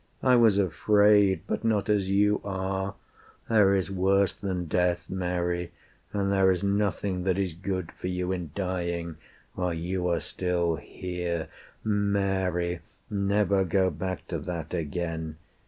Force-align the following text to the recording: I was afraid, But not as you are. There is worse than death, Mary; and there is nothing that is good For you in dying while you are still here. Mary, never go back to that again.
I 0.23 0.35
was 0.35 0.57
afraid, 0.57 1.41
But 1.45 1.63
not 1.63 1.87
as 1.87 2.09
you 2.09 2.41
are. 2.43 2.95
There 3.47 3.75
is 3.75 3.91
worse 3.91 4.33
than 4.33 4.65
death, 4.65 5.07
Mary; 5.11 5.73
and 6.11 6.31
there 6.31 6.49
is 6.51 6.63
nothing 6.63 7.23
that 7.25 7.37
is 7.37 7.53
good 7.53 7.91
For 7.91 8.07
you 8.07 8.31
in 8.31 8.49
dying 8.55 9.17
while 9.53 9.75
you 9.75 10.07
are 10.07 10.19
still 10.19 10.77
here. 10.77 11.49
Mary, 11.83 12.79
never 13.11 13.63
go 13.63 13.91
back 13.91 14.25
to 14.29 14.39
that 14.39 14.73
again. 14.73 15.37